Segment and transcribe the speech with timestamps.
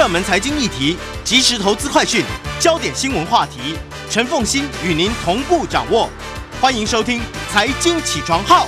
[0.00, 2.24] 热门财经议题、即时投资快讯、
[2.58, 3.76] 焦点新闻话题，
[4.08, 6.08] 陈凤欣与您同步掌握。
[6.58, 7.20] 欢迎收听
[7.52, 8.66] 《财经起床号》。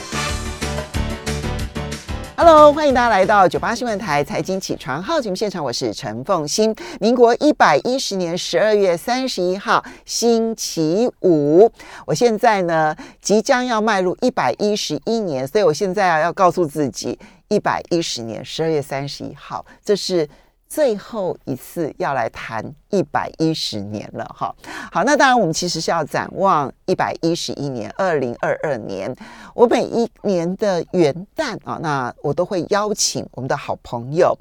[2.37, 6.77] Hello，欢迎大家来到九八新闻台财经起床号节目现场，我是陈凤欣。
[7.01, 11.73] 民国一百一十年十二月三十一号，星期五。
[12.05, 17.19] 我现在呢，即将要迈入一百一十一年，所以我现在啊要告诉自己，
[17.49, 20.29] 一百一十年十二月三十一号，这是。
[20.73, 24.55] 最后一次要来谈一百一十年了哈，
[24.91, 29.15] 好，那当然我们其实是要展望一百一十一年，二零二二年。
[29.55, 34.35] 我每一年的元旦啊，那我都会邀请我们的好朋友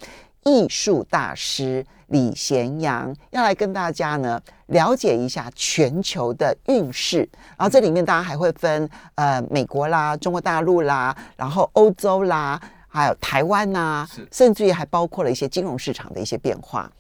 [0.46, 7.28] 艺术大师李贤阳，要来跟大家呢了解一下全球的运势。
[7.58, 12.58] 然后这里面大家还会分呃美国啦、中国大陆啦，然后欧洲啦。
[12.92, 16.92] 还有台湾呐、甚至于还包括了一些金融市场的一些变化。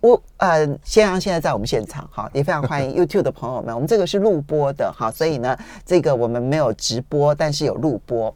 [0.00, 3.74] 我呃，先阳现在在我们现场哈，也非常欢迎 YouTube 的朋友们。
[3.74, 8.34] 我们这个是录播的哈，所以呢，这个我们没有直播，但是有录播。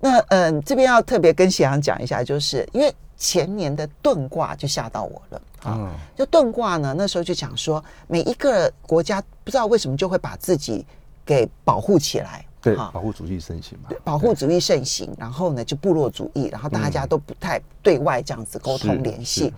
[0.00, 5.78] 那嗯、呃，这边要特别跟贤阳讲一下，就是因为前年的遁卦就吓到我了啊。
[5.78, 10.84] 嗯就遁卦呢，那时候就讲说，每一个国家不知道为什么就会把自己
[11.24, 12.44] 给保护起来。
[12.74, 19.44] 对，保护主义盛行嘛，对保护主义盛行，然后呢就部落主义，然后大家都不太对外这样子沟通联系。
[19.44, 19.52] 是。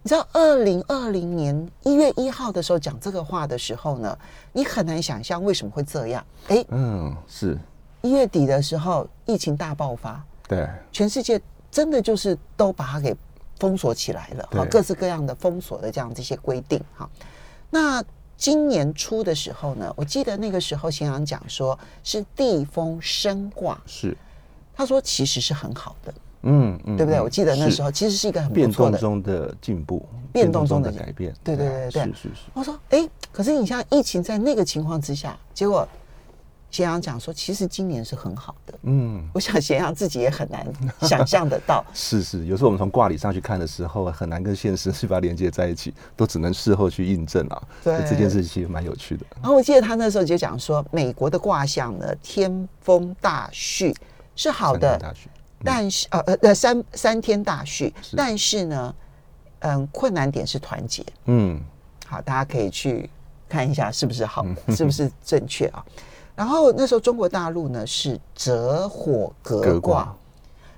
[0.00, 4.18] 你知道，二零二零年一月一号的时候讲这个话的时候呢，
[4.52, 6.24] 你很难想象为什么会这样。
[6.48, 7.58] 哎，嗯，是，
[8.02, 11.38] 一月底的时候，疫情大爆发，对，全世界
[11.70, 13.14] 真的就是都把它给
[13.58, 17.10] 封锁起来了，哈，各式各样的封锁的这样这些规定，哈。
[17.68, 18.02] 那
[18.38, 24.16] 今年初的时候呢，我记得那个时候贤阳讲说是地风生卦，是，
[24.72, 27.18] 他说其实是很好的，嗯嗯，对不对？
[27.18, 27.24] 嗯。
[27.24, 28.92] 我记得那时候其实是一个很不变动。
[28.92, 35.86] 中的进步，变动中的改变，对对对对是是是，我说，哎，可是你像疫情在那个情况之下，结果
[36.70, 38.78] 贤阳讲说，其实今年是很好的。
[38.82, 40.66] 嗯，我想贤阳自己也很难
[41.02, 47.62] 想象得到， 是是，有时候我们从卦理上去看的时候，很难跟现实去把它连接在一起，都只能事后去印证啊。
[47.82, 49.24] 对这件事其实蛮有趣的。
[49.36, 53.94] 然后我记得他那时候就讲说，美国的卦象呢，天风大序
[54.36, 55.30] 是好的大学，
[55.64, 58.94] 但是呃呃呃三三天大序，是但是呢，
[59.60, 61.02] 嗯，困难点是团结。
[61.24, 61.60] 嗯，
[62.06, 63.08] 好，大家可以去
[63.48, 65.82] 看一下是不是好，是不是正确啊？
[66.38, 70.16] 然后那时候中国大陆呢是折火革革卦卦，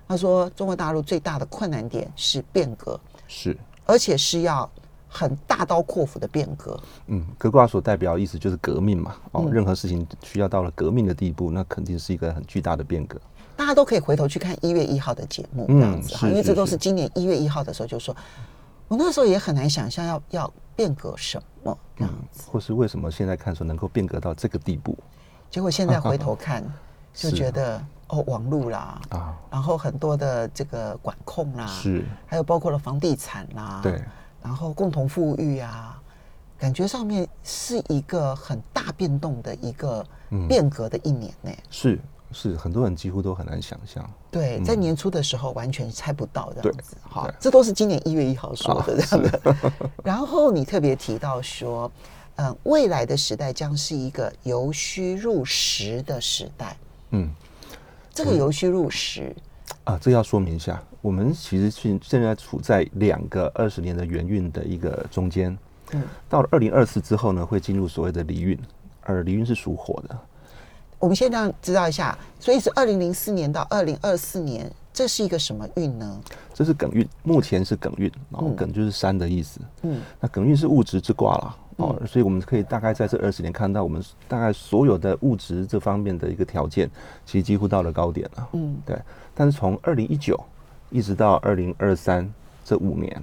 [0.09, 2.99] 他说中国大陆最大的困难点是变革，
[3.29, 3.55] 是，
[3.85, 4.67] 而且是要
[5.07, 6.81] 很大刀阔斧的变革。
[7.09, 9.17] 嗯，革卦所代表的意思就是革命嘛。
[9.33, 9.53] 哦，嗯。
[9.53, 13.21] 任何事情需要到了革命的地步，那肯定是一个很巨大的变革。
[13.55, 18.17] 大家都可以回头去看一月一号的节目，这嗯样子因为这都是今年一月一号的时候就说，
[18.89, 24.97] 我那时候也很难想象要要变革什么这样子，或是为什么现在看说能够变革到这个地步
[25.51, 26.63] 结果现在回头看，
[27.13, 29.35] 就是觉得哦，网络啦，啊？
[29.51, 34.01] 然后很多的这个管控啦，是，还有包括了房地产啦，对，
[34.43, 36.01] 然后共同富裕啊，
[36.57, 41.51] 感觉上面是一个很大变动的一个嗯变革的一年呢。
[41.69, 41.99] 是
[42.33, 44.09] 是，很多人几乎都很难想象。
[44.31, 49.57] 对，在年初的时候完全猜不到这样子，好对，这都是今年一月一号说啊的这样的。
[50.05, 51.91] 然后你特别提到说，
[52.41, 56.75] 嗯，未来的时代将是一个由虚入实的时代。
[57.11, 57.31] 嗯
[58.15, 59.35] 这个由虚入实，
[59.85, 65.57] 啊，这要说明一下，我们其实是现在处在两个二十年的元运的一个中间。
[65.93, 68.59] 嗯，到了二零二四之后呢，会进入所谓的离运，
[69.03, 70.19] 而离运是属火的。
[70.99, 76.21] 我们先让知道一下，所以是二零零四年到二零二四年，这是一个什么运呢？
[76.55, 79.61] 这是艮运，目前是艮运，然后嗯艮就是山的意思。
[79.83, 86.91] 嗯，那艮运是物质之卦啦，哦，所以我们可以大概在这二十年看到，我们大概所有的物质这方面的一个条件，
[87.25, 88.49] 其实几乎到了高点了。
[88.53, 88.99] 嗯，对。
[89.35, 90.39] 但是从二零一九
[90.91, 92.31] 一直到二零二三
[92.65, 93.23] 这五年，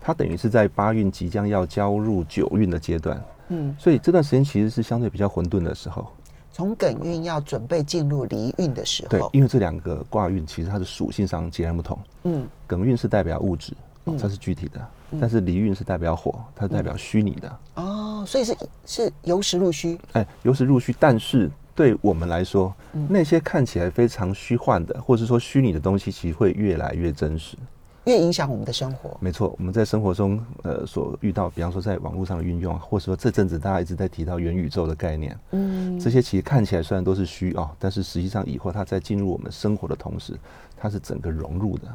[0.00, 3.22] 它等于是在八运即将要交入九运的阶段。
[3.48, 6.06] 嗯，所以这段时间其实是相对比较混沌的时候。
[6.52, 11.98] 从艮运要准备进入离运的时候对候，，因为这两个卦运其实它的属性上截然不同。
[12.24, 13.74] 嗯，艮运是代表物质，
[14.18, 14.80] 它是具体的；
[15.20, 17.58] 但是离运是代表火，它代表虚拟的。
[17.74, 27.56] 哦，所以是是由实入虚，哎，由实入虚，但是对我们来说，嗯那些看起来非常虚幻的，或是说虚拟的东西，其实会越来越真实。
[28.04, 29.16] 越影响我们的生活。
[29.20, 40.38] 没错，我们在生活中呃所遇到，比方说在网络上的运用，或者说这阵子大家一直在提到元宇宙的概念，嗯，这些其实看起来虽然都是虚哦，但是实际上以后它在进入我们生活的同时，
[40.76, 41.88] 它是整个融入的。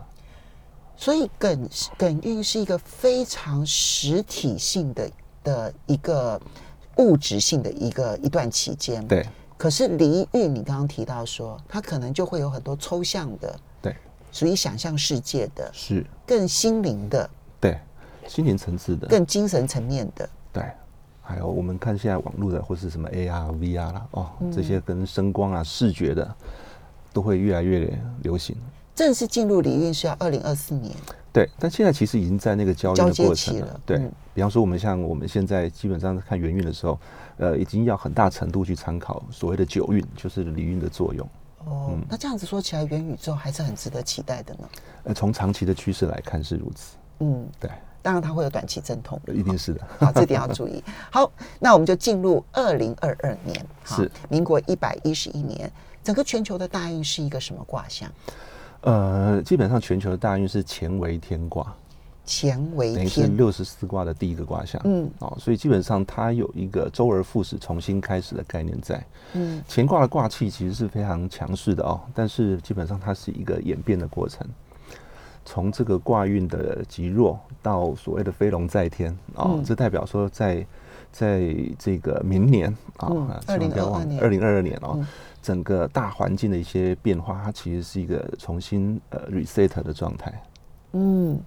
[0.96, 5.12] 所以梗梗运是一个非常实体性的
[5.44, 6.40] 的一个
[6.98, 9.06] 物质性的一个一段期间。。
[9.08, 9.26] 对
[9.58, 13.96] 可是离运，你刚刚提到说，它可能就会有很多抽象的，对
[14.32, 17.30] 属于想象世界的，是，更心灵的，
[17.60, 17.80] 对
[18.28, 20.30] 心灵层次的，更精神层面的。
[20.52, 20.64] 对。
[21.24, 26.36] 还有我们看现在网络的或是什么 AR、VR 啦，哦，嗯这些跟声光啊、视觉的
[27.14, 28.58] 都会越来越流行。
[28.94, 30.96] 正式进入离运是要二零二四年，
[31.32, 33.62] 对，但现在其实已经在那个交易的交接过程了。
[33.62, 37.00] 期了对，嗯比方说我们像我们现在基本上看元运的时候，
[37.38, 41.28] 呃，已经要很大程度去参考所谓的九运，就是离运的作用。
[41.66, 44.70] 哦，那这样子说起来，元宇宙还是很值得期待的呢。
[45.04, 46.96] 呃，从长期的趋势来看是如此。
[47.20, 47.70] 嗯，对，
[48.02, 49.82] 当然它会有短期阵痛，一定是的。
[50.00, 50.84] 好，这点要注意。
[51.12, 55.72] 好，那我们就进入二零二二年，好是民国一百一十一年，
[56.04, 58.12] 整个全球的大运是一个什么卦象？
[58.82, 61.74] 呃，基本上全球的大运是乾为天卦，
[62.26, 64.82] 乾为等于是天，六十四卦的第一个卦象。
[64.86, 65.10] 嗯。
[65.20, 69.04] 哦，所以基本上它有一个周而复始、重新开始的概念在。
[69.34, 69.62] 嗯。
[69.68, 74.48] 乾卦的卦气其实是非常强势的哦，但是基本上它是一个演变的过程，
[75.46, 79.64] 从这个卦运的极弱到所谓的飞龙在天哦，嗯。
[79.64, 80.66] 这代表说在
[81.12, 84.22] 在这个明年啊嗯，2022年。
[84.22, 85.08] 二零二二年哦嗯，
[85.42, 90.44] 整个大环境的一些变化，它其实是一个重新呃 reset 的状态。
[90.94, 91.40] 嗯，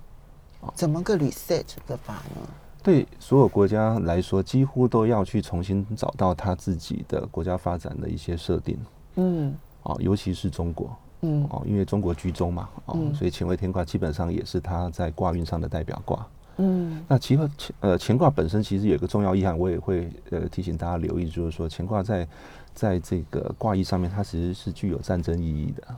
[0.75, 2.41] 怎么个 reset 的法呢？
[2.82, 8.79] 对所有国家来说，几乎都要去重新找到他自己的国家发展的一些设定。
[9.17, 9.55] 嗯。
[9.85, 10.94] 哦，尤其是中国。
[11.23, 11.47] 嗯。
[11.49, 13.14] 哦，因为中国居中嘛哦，嗯。
[13.14, 16.26] 所以乾为天卦基本上也是他在卦运上的代表卦。
[16.58, 17.02] 嗯。
[17.08, 22.29] 那其实乾呃乾卦本身其实有一个重要意涵，我也会呃提醒大家留意，就是说乾卦在
[22.75, 25.97] 在这个卦意上面，它其实是具有战争意义的。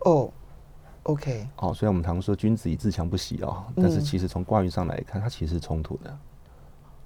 [0.00, 0.30] 哦
[1.04, 6.18] ，OK，哦，虽然我们常说君子以自强不息哦，但是嗯其实从卦运上来看，它其实是冲突的。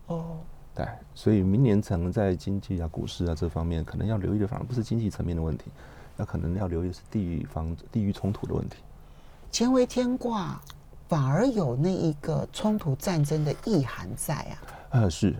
[0.07, 0.39] 哦，
[0.75, 5.67] 对，所以明年可能在经济啊、股市啊这方面，可能要留意的反而不是经济层面的问题，
[6.17, 8.77] 那可能要留意的是地域方地域冲突的问题。
[9.53, 10.61] 乾为天卦
[11.09, 14.63] 反而有那一个冲突战争的意涵在啊。
[14.91, 15.35] 呃，是。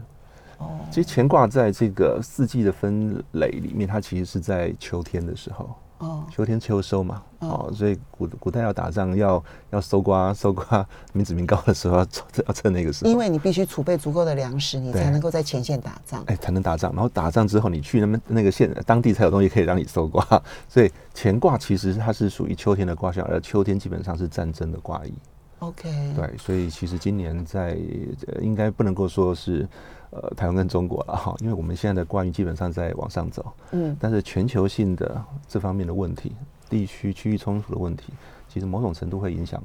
[0.63, 16.23] 哦，其实乾卦在这个四季的分类里面，它其实是在秋天的时候，哦，秋天秋收嘛，嗯哦，所以古古代要打仗要要搜刮搜刮民脂民膏的时候，要趁要趁那个时候，因为你必须储备足够的粮食，你才能够在前线打仗。
[16.27, 20.25] 哎才能打仗，然后打仗之后你去那边那个县当地才有东西可以让你搜刮，
[20.69, 25.13] 所以乾卦其实它是属于秋天的卦象，而秋天基本上是战争的卦意。
[25.61, 27.79] OK，，对，所以其实今年在
[28.27, 29.69] 呃应该不能够说是
[30.13, 36.33] 呃台湾跟中国了哈，因为我们现在的卦运基本上在往上走，嗯，但是全球性的这方面的问题，
[36.71, 38.13] 地区区域冲突的问题，
[38.49, 39.63] 其实某种程度会影响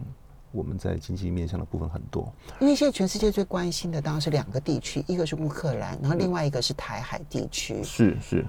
[0.51, 2.27] 我们在经济面向的部分很多。
[2.59, 7.83] 因为现在全世界最关心的当然是两个地区，一个是乌克兰，然后另外一个是台海地区。
[7.83, 8.45] 是是，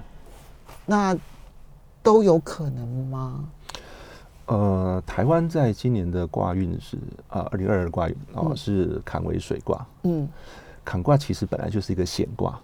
[0.85, 1.15] 那
[2.01, 3.43] 都有可能吗？
[4.45, 6.97] 呃，台湾在今年的卦运是
[7.27, 10.27] 啊，二零二二卦运哦、嗯是坎为水卦，嗯，
[10.89, 12.59] 坎卦其实本来就是一个险卦。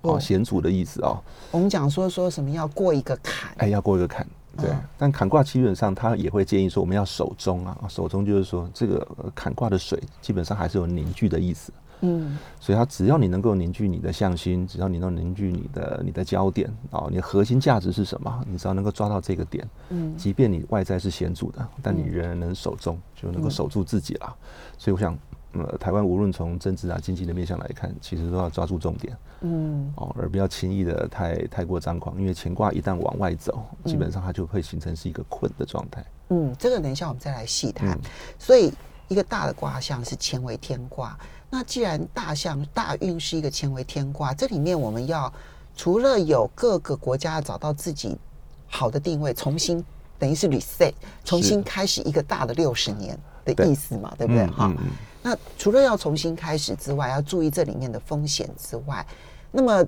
[0.00, 1.16] 哦哦，险阻的意思哦，
[1.50, 4.68] 我们讲说说什么要过一个坎，哎，要过一个坎，对。
[4.70, 11.72] 嗯但坎卦基本上它也会建议说，我们要守中啊，守中就是说这个呃坎卦的水基本上还是有凝聚的意思，
[12.02, 18.44] 嗯所以它只要你能够凝聚你的向心，只要你能凝聚你的你的焦点哦，你的核心价值是什么？
[18.46, 24.36] 你只要能够抓到这个点，嗯即便你外在是险阻的，但你仍然能守中，就能够嗯守住自己啦。
[24.76, 25.16] 所以我想，
[25.54, 29.16] 呃，台湾无论从政治啊、经济的面向来看，其实都要抓住重点。
[29.42, 29.92] 嗯。
[29.96, 36.04] 哦，而不要轻易的太太过张狂，因为乾卦一旦往外走，基本上它就会形成是一个困的状态。
[36.30, 37.90] 嗯，这个等一下我们再来细谈。
[37.90, 38.00] 嗯。
[38.38, 38.72] 所以
[39.08, 41.16] 一个大的卦象是乾为天卦，
[41.50, 45.32] 那既然大象大运是一个乾为天卦，这里面我们要
[45.76, 48.18] 除了有各个国家找到自己
[48.66, 49.84] 好的定位，重新
[50.18, 50.92] 等于是 reset，
[51.24, 54.46] 重新开始一个大的六十年的意思嘛，对不对？
[54.46, 54.90] 哈、嗯嗯嗯
[55.24, 59.04] 那除了要重新开始之外，要注意这里面的风险之外，
[59.50, 59.82] 那么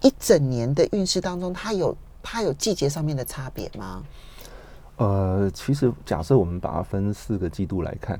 [0.00, 4.02] 一整年的运势当中，它有它有季节上面的差别吗？
[4.96, 8.18] 呃，其实假设我们把它分四个季度来看，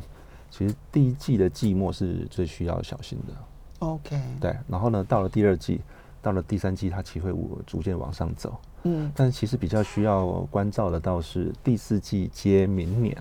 [0.51, 3.35] 其实第一季的季末是最需要小心的。
[3.79, 5.81] OK，对，然后呢，到了第二季，
[6.21, 7.35] 到了第三季，它其实会
[7.67, 8.55] 逐渐往上走。
[8.85, 13.17] 嗯但其实比较需要关照的倒是第四季接明年，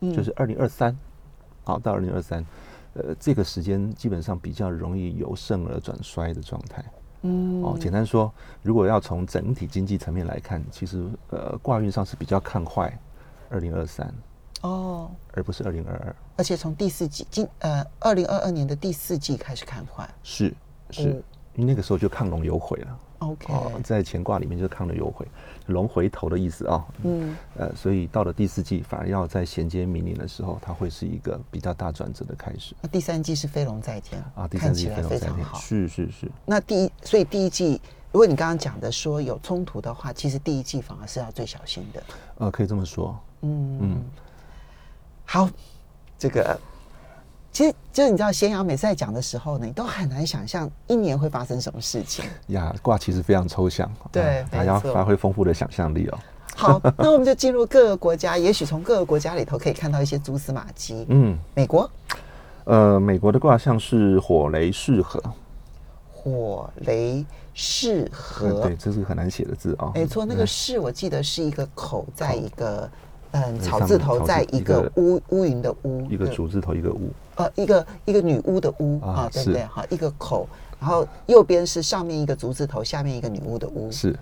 [0.00, 0.96] 嗯就是二零二三，
[1.64, 2.44] 好到二零二三，
[2.94, 6.84] 呃，这个时间基本上比较容易由盛而转衰的状态。
[7.22, 8.32] 嗯哦，简单说，
[8.62, 12.98] 如果要从整体经济层面来看，其实呃，卦运上是比较看坏
[13.48, 14.12] 二零二三。
[14.62, 16.16] 哦，而不是二零二二。
[16.36, 20.08] 而且从第四季今呃二零二二年的第四季开始看坏。
[20.22, 20.54] 是
[20.90, 21.22] 是，嗯
[21.54, 22.98] 因为那个时候就亢龙有悔了。
[23.22, 25.26] OK，、哦，在乾卦里面就是亢龙有悔，
[25.66, 34.48] 龙回头的意思啊、嗯，呃，所以到了第四季，反而要在衔接明年的时候，它会是一个比较大转折的开始那第三季是飞龙在天啊。
[34.48, 35.58] 第三季飞龙在天，非常好。
[35.58, 42.02] 是是是，那第一，所以第一季，如果你刚刚讲的说有冲突的话，其实第一季反而是要最小心的。
[42.38, 43.18] 呃，可以这么说。
[43.42, 44.04] 嗯嗯
[45.24, 45.48] 好，
[46.18, 46.58] 这个
[47.52, 52.24] 其实就是你知道，咸阳每次在讲的时候呢，你都很难想象一年会发生什么事情。
[52.48, 56.18] 呀，卦其实非常抽象，对啊大家没错发挥丰富的想象力哦。
[56.56, 61.04] 好， 那我们就进入各个国家，也许从各个国家里头可以看到一些蛛丝马迹。
[61.10, 61.88] 嗯，美国？
[62.64, 65.20] 呃，美国的卦象是火雷适合，
[66.10, 70.46] 火雷适合，呃对，这是个很难写的字啊、没错，那个嗯。
[70.46, 72.88] 巳我记得是一个口在一个
[73.32, 76.34] 嗯草字头，在一个乌乌云的乌，一个对。
[76.34, 79.64] 主字头，一个物，呃，一个一个女巫的巫啊啊，对不对？
[79.64, 80.48] 好，一个口，
[80.80, 84.18] 然后右边是上面一个竹字头，下面一个女巫的巫，是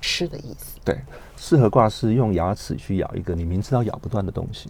[0.00, 0.78] 吃的意思。
[0.84, 0.98] 对。
[1.40, 4.68] 四合卦是用牙齿去咬一个你明知道咬不断的东西，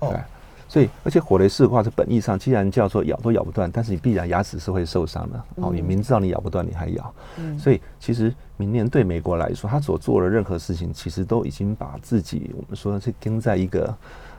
[0.00, 0.20] 哦对，
[0.68, 5.42] 所以而且火雷四合卦是本意上，既然叫做咬都咬不断，但是你必然牙齿是会受伤的。
[5.56, 13.96] 哦，你明知道你咬不断，你还咬，嗯所以其实明年对美国来说，他所做的任何事情，其实都已经把自己我们说是跟在一个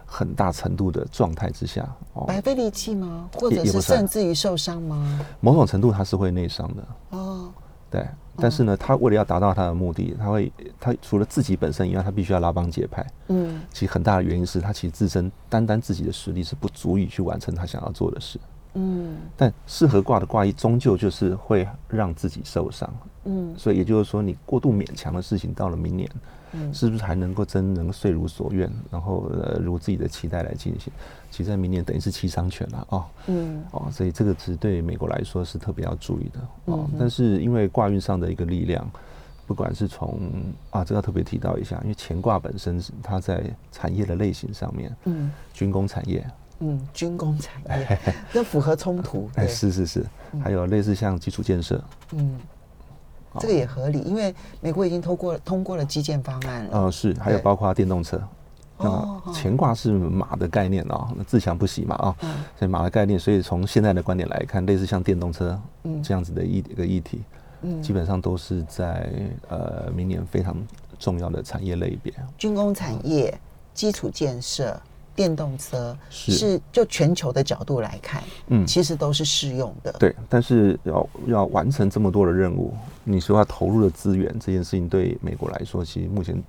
[0.09, 1.87] 很大程度的状态之下。
[2.13, 3.29] 哦，白费力气吗？
[3.33, 5.19] 或者是甚至于受伤吗？
[5.39, 6.83] 某种程度他是会内伤的。
[7.11, 7.53] 哦，
[7.91, 13.05] 对，但是呢，他为了要达到他的目的，他会他除了自己本身以外，他必须要拉帮结派。
[13.27, 18.39] 嗯其实很大的原因是他其实自身单单自己的实力是不足以去完成他想要做的事。
[18.73, 22.87] 嗯但适合挂的挂衣终究就是会让自己受伤，
[23.25, 26.09] 嗯所以也就是说，你过度勉强的事情，到了明年，
[26.53, 26.73] 嗯。
[26.73, 30.91] 是不是还能够真能遂如所愿，然后呃如自己的期待来进行？
[31.31, 33.05] 其实在明年等于是七伤拳了哦。
[33.27, 33.63] 嗯。
[33.71, 36.87] 哦，所以这个是对美国来说是特别要注意的哦。
[36.91, 38.89] 嗯但是因为挂运上的一个力量，
[39.45, 40.19] 不管是从
[40.69, 45.31] 啊，这个要特别提到一下，因为乾卦本身是它在产业的类型上面，嗯。
[45.53, 46.25] 军工产业，
[46.59, 47.99] 嗯，军工产业
[48.33, 50.05] 那符合冲突，哎，是是是，
[50.41, 52.37] 还有类似像基础建设，嗯，
[53.39, 56.69] 这个也合理，因为美国已经通过通过了基建方案了。
[56.73, 58.19] 嗯，是，还有包括电动车。
[58.81, 67.21] 那哦哦乾卦是马的概念啊，那自强不息嘛啊，嗯所以马的概念，所以从现在的观点来看，类似像电动车嗯这样子的一一个议题，
[67.61, 69.11] 嗯基本上都是在
[69.49, 70.55] 呃明年非常
[70.97, 72.13] 重要的产业类别。
[72.37, 73.37] 军工产业、
[73.73, 74.81] 基础建设、
[75.19, 79.91] 电动车是就全球的角度来看，嗯其实都是适用的。
[79.99, 82.73] 对，但是要要完成这么多的任务，
[83.03, 86.41] 你说要投入的资源这件事情，对美国来说，其实目前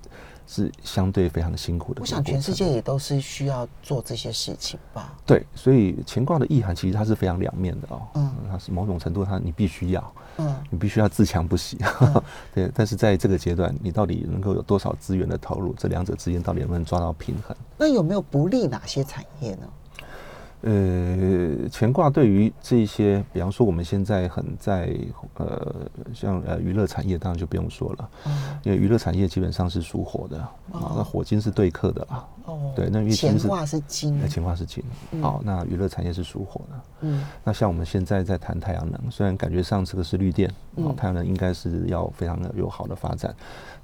[0.53, 2.01] 是相对非常辛苦的。
[2.01, 5.15] 我想全世界也都是需要做这些事情吧。
[5.25, 8.01] 对，所以乾卦的意涵其实它是非常两面的哦。
[8.15, 11.77] 嗯它是某种程度它你必须要，嗯你必须要自强不息。
[12.53, 17.55] 对，但是在这个阶段，你到底能够有多少资源的投入，这两者之间到底能不能抓到平衡？
[17.77, 19.67] 那有没有不利哪些产业呢？
[20.61, 24.95] 呃，乾卦对于这些，比方说我们现在很在
[25.35, 25.75] 呃，
[26.13, 30.37] 像呃娱乐产业，当然就不用说了，嗯因为娱乐产业基本上是属火的，
[30.71, 32.25] 啊，那火金是对克的啦。
[32.45, 34.19] 哦，对那因为金是乾卦是金。
[34.19, 34.83] 那，乾卦是金，
[35.21, 36.81] 好，那娱乐产业是属火的。
[37.01, 37.23] 嗯。
[37.43, 43.35] 那像我们现在在谈太阳能，虽然感觉上这个是绿电，哦，太阳能应该是要非常的有好的发展，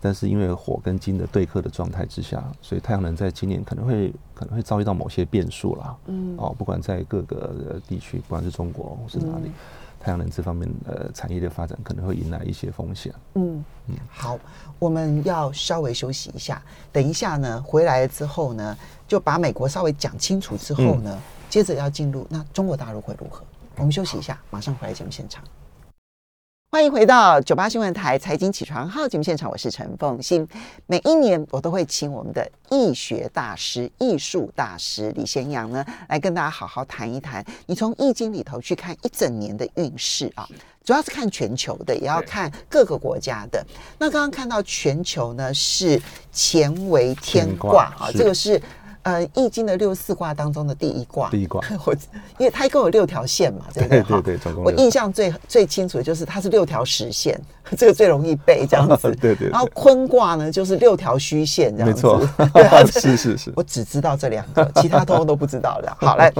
[0.01, 5.95] 但是因为火跟金的对克的状态之下，所以太阳能在今年可能会可能会遭遇到某些变数啦。
[6.07, 6.35] 嗯。
[6.37, 9.51] 哦，不管在各个呃地区，不管是中国或是哪里，
[9.99, 13.13] 太阳能这方面呃产业的发展可能会迎来一些风险。
[13.35, 13.63] 嗯，
[14.09, 14.37] 好，
[14.79, 16.61] 我们要稍微休息一下，
[16.91, 18.77] 等一下呢，回来了之后呢，
[19.07, 23.43] 就把美国稍微讲清楚之后呢，接着要进入那中国大陆会如何？
[23.75, 25.43] 我们休息一下，马上回来节目现场。
[26.69, 30.45] 欢迎回到九八新闻台财经起床号节目现场，我是陈凤欣。
[30.85, 37.43] 每一年我都会请我们的易学大师、艺术大师李贤阳呢，来跟大家好好谈一谈。
[37.67, 40.45] 你从易经里头去看一整年的运势啊，
[40.83, 43.65] 主要是看全球的，也要看各个国家的。
[43.97, 45.99] 那刚刚看到全球呢是
[46.33, 48.61] 乾为天卦啊，这个是
[49.07, 51.29] 呃易经的六十四卦当中的第一卦。
[51.29, 51.93] 第一卦， 我
[52.37, 54.37] 因为它一共有六条线嘛， 对不对？
[54.37, 57.39] 对我印象最最清楚的就是它是六条实线，
[57.77, 58.97] 这个最容易背这样子。
[59.15, 61.95] 对对对然后坤卦呢，就是六条虚线这样子。
[61.95, 65.97] 没错对啊，是是是我只知道这两个，其他通通都不知道了。
[65.99, 66.33] 好，来，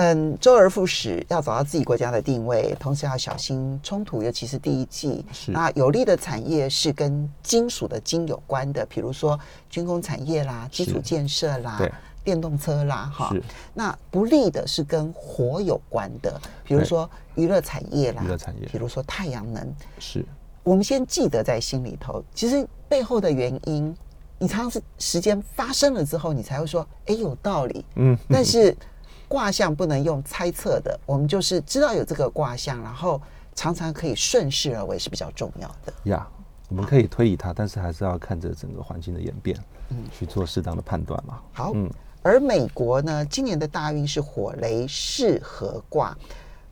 [0.00, 5.22] 嗯，周而复始，要找到自己国家的定位，同时要小心冲突，尤其是第一季。
[5.30, 9.38] 是那有利的产业是跟金属的金有关的，比如说
[9.68, 11.92] 军工产业啦、基础建设啦对、
[12.24, 13.42] 电动车啦，哈是。
[13.74, 19.70] 那不利的是跟火有关的，比如对说娱乐产业啦，娱乐产业比如说太阳能。
[19.98, 20.24] 是
[20.62, 23.94] 我们先记得在心里头，其实背后的原因，
[24.38, 27.84] 你常常是时间发生了之后，你才会说，哎，有道理。
[27.96, 28.74] 嗯，但是
[29.30, 33.22] 卦象不能用猜测的，我们就是知道有这个卦象，然后
[33.54, 35.92] 常常可以顺势而为是比较重要的。
[36.10, 36.26] 呀
[36.68, 39.56] 我们可以推移它，但是还是要看着整个环境的演变，
[40.10, 41.40] 去做适当的判断嘛。
[41.52, 41.88] 好，嗯
[42.22, 46.18] 而美国呢，今年的大运是火雷适合卦，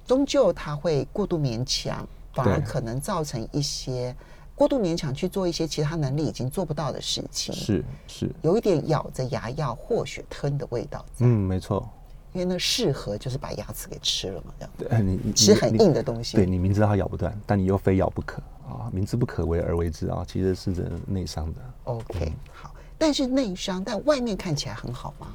[0.05, 4.15] 终究它会过度勉强，反而可能造成一些
[4.57, 11.89] 过度勉强去做一些其他能力已经做不到的事情，是是，有一点咬着牙要或血吞的味道，嗯，没错。
[12.33, 16.37] 因为那适合就是把牙齿给吃了嘛，这样对，你你吃很硬的东西。
[16.37, 18.91] 对你明知道它咬不断，但你又非咬不可啊！
[18.93, 21.61] 明知不可为而为之啊，其实是人内伤的。
[21.85, 25.29] OK，好，但是内伤，但外面看起来很好吗？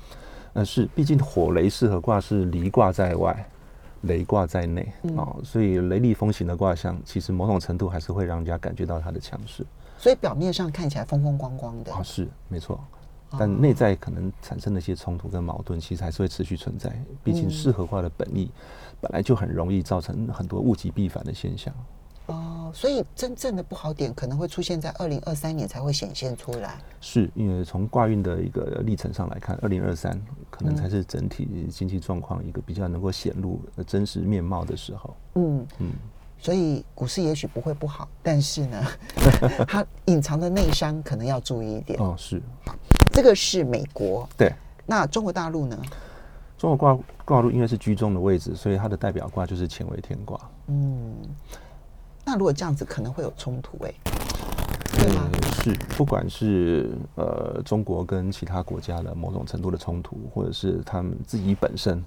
[0.53, 3.49] 呃，是，毕竟火雷适合卦是离卦在外，
[4.01, 9.65] 雷卦在内嗯啊、所以雷厉风行的卦象，其实某种程度还是会让人家感觉到它的强势
[9.97, 12.79] 所以表面上看起来风风光光的啊，，是没错。
[13.33, 16.89] 哦但内在可能产生的一些冲突跟矛盾，其实还是会持续存在。
[17.23, 18.49] 毕嗯竟适合化的本意
[19.01, 21.73] 本来就很容易造成很多物极必反的现象。
[22.27, 26.77] 哦，所以真正的不好点可能会出现在二零二三年才会显现出来。
[27.01, 30.17] 是因为从挂运的一个历程上来看，二零二三
[30.49, 35.15] 可能才是整体经济状况一个比较能够显露呃真实面貌的时候。
[35.35, 35.91] 嗯嗯，
[36.39, 38.81] 所以股市也许不会不好，但是呢，
[39.67, 41.99] 它隐藏的内伤可能要注意一点。
[41.99, 42.41] 哦，是
[43.13, 44.51] 这个是美国，对。
[44.85, 45.79] 那中国大陆呢？
[46.57, 50.39] 中国挂挂路因为是居中的位置，所以它的代表卦就是乾为天卦。
[50.67, 51.13] 嗯，
[52.25, 53.93] 那如果这样子可能会有冲突哎、
[54.97, 62.03] 对是，不管是呃中国跟其他国家的某种程度的冲突，或者是他们自己本身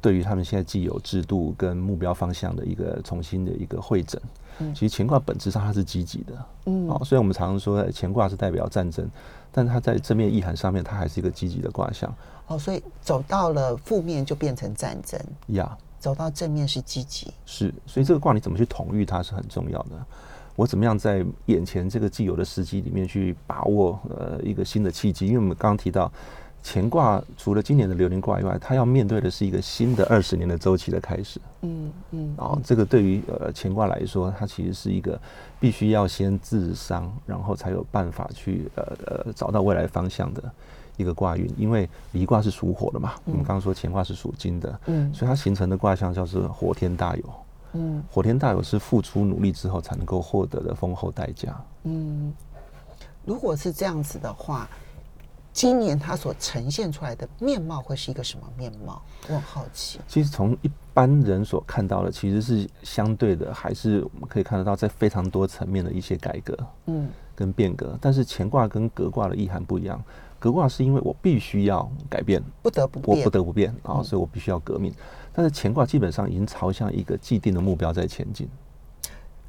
[0.00, 4.20] 对于他们现在既有制度跟目标方向的一个重新的一个会诊。
[4.60, 9.08] 嗯其实乾卦本质上它是积极的，嗯哦，所以我们常常说乾卦是代表战争，
[9.52, 12.12] 但它在正面意涵上面，它还是一个积极的卦象
[12.46, 15.76] 哦，所以走到了负面就变成战争，呀。
[16.00, 17.32] 走到正面是积极。
[17.44, 19.90] 是，所以这个卦你怎么去统御它是很重要的。
[20.54, 25.26] 我怎么样在眼前这个既有的时机里面去把握呃一个新的契机？
[25.26, 26.10] 因为我们刚刚提到
[26.62, 31.40] 乾卦除了今年的流年卦以外，它要面对的是一个新的二十年的周期的开始。
[31.62, 35.18] 嗯嗯，哦，这个对于呃乾卦来说，它其实是一个
[35.58, 40.42] 必须要先自伤，然后才有办法去呃呃找到未来方向的
[40.96, 41.50] 一个卦运。
[41.56, 47.24] 因为离卦是属火的嘛，我们刚刚说乾卦是属金的，嗯所以它形成的卦象叫做火天大有。
[47.72, 51.54] 嗯火天大有是付出努力之后才能够获得的丰厚代价。
[51.84, 52.32] 嗯，
[53.24, 54.68] 如果是这样子的话，
[55.58, 59.02] 今年它所呈现出来的面貌会是一个什么面貌？
[59.26, 59.98] 我很好奇。
[60.06, 67.98] 其实从一般人所看到的，其实是相对的，还是我们可以看得到在非常多层面的一些改革嗯跟变革。
[68.00, 70.00] 但是乾卦跟革卦的意涵不一样，
[70.38, 74.94] 革卦是因为我必须要改变，不得不我，不得不变啊，嗯所以我必须要革命。
[75.32, 78.48] 但是乾卦基本上已经朝向一个既定的目标在前进。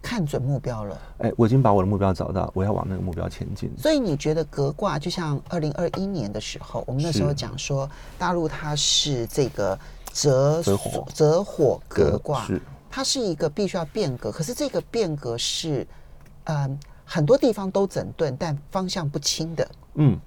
[0.02, 1.02] 看准目标了。
[1.20, 3.72] 哎，我已经把我的目标找到，我要往那个目标前进。
[3.78, 9.78] 所以你觉得革卦就像二零二一年的时候，我们那时候讲说大陆它是这个
[10.12, 15.86] 择择火择火革卦，是它是一个必须要变革，可是这个变革是，
[16.46, 19.70] 嗯，很多地方都整顿，但方向不清的。
[19.96, 20.18] 嗯，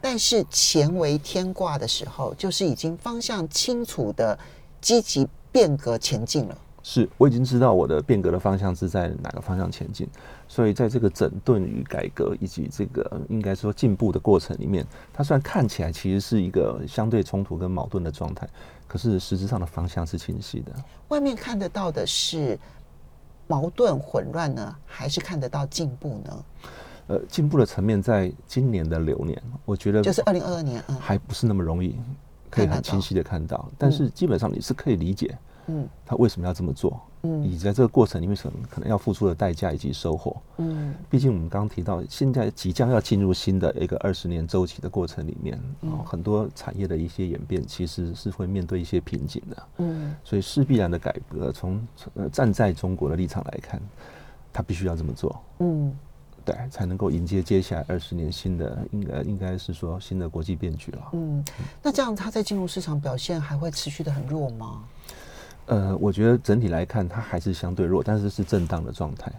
[0.00, 4.38] 但是乾为天卦的时候，就是已经方向清楚的
[4.80, 6.58] 积极变革前进了。
[6.90, 10.08] 是我已经知道我的变革的方向是在哪个方向前进，
[10.48, 18.48] 所以在这个整顿与改革以及这个应该说进步的过程里面，它虽然看起来其实是一个相对冲突跟矛盾的状态，
[18.86, 20.72] 可是实质上的方向是清晰的。
[21.08, 22.58] 外面看得到的是
[23.46, 26.44] 矛盾混乱呢，还是看得到进步呢？
[27.08, 31.94] 呃，进步的层面在今年的流年，我觉得就是二零二二年，嗯还不是那么容易
[32.48, 35.36] 可以很清晰的看到，但是基本上你是可以理解
[35.68, 40.36] 嗯他为什么要这么做，嗯以及在这个过程里面可能可能要付出的代价以及收获。
[40.56, 45.60] 嗯毕竟我们刚刚提到，现在即将要进入新的一个二十年周期的过程里面，
[46.04, 53.80] 很多产业的一些演变其实是会面对一些瓶颈的，嗯所以势必然的改革，从呃站在中国的立场来看，
[54.52, 55.40] 他必须要这么做。
[55.58, 55.96] 嗯
[56.44, 61.08] 对，才能够迎接接下来二十年新的，应该应该是说新的国际变局了。
[61.12, 61.44] 嗯，
[61.82, 64.82] 那这样他在金融市场表现还会持续的很弱吗？
[65.68, 69.30] 呃，我觉得整体来看，它还是相对弱，但是是震荡的状态。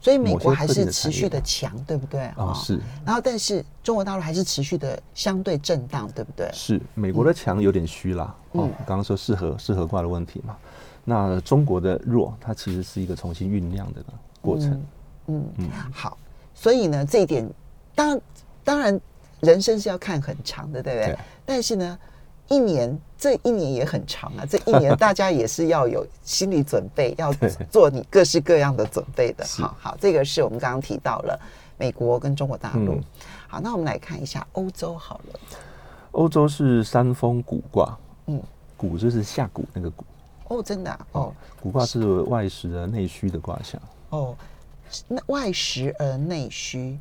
[0.00, 2.30] 所以美国还是持续的强，对不对？
[2.36, 6.48] 哦，是然后，但是中国大陆还是持续的相对震荡，对不对？
[6.52, 8.32] 是，美国的强有点虚啦。
[8.52, 10.56] 哦嗯，刚刚说适合适合挂的问题嘛，
[11.04, 14.00] 那中国的弱，它其实是一个重新酝酿的
[14.40, 14.70] 过程。
[15.26, 16.16] 嗯嗯，好，
[16.54, 17.48] 所以呢，这一点
[17.96, 18.20] 当
[18.62, 19.00] 当然
[19.40, 21.06] 人生是要看很长的，对不对？
[21.06, 21.98] 对但是呢，
[22.48, 27.32] 一年这一年也很长啊，这一年大家也是要有心理准备，要
[27.70, 29.44] 做你各式各样的准备的。
[29.58, 31.38] 好好，这个是我们刚刚提到了
[31.76, 32.94] 美国跟中国大陆。
[32.94, 33.04] 嗯
[33.50, 35.40] 好，那我们来看一下欧洲好了。
[36.12, 38.42] 欧洲是山峰古卦，嗯，
[38.76, 40.04] 古就是下古那个古，
[40.48, 43.80] 哦，真的、啊、哦古卦是外实而内虚的卦象。
[44.10, 44.34] 哦，
[45.06, 46.98] 那外实而内虚。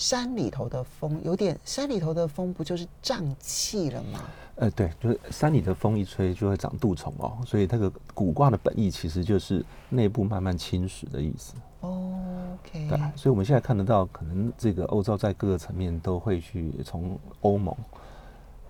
[0.00, 4.20] 山里头的风有点，山里头的风不就是胀气了吗？
[4.56, 11.52] 呃，对，就是山里的风一吹就会长蠹虫哦，所以这个古卦的本意其实就是内部慢慢侵蚀的意思。
[11.80, 12.18] 哦
[12.54, 17.76] OK，对，所以我们现在看得到，可能这个欧洲在各个层面都会去从欧盟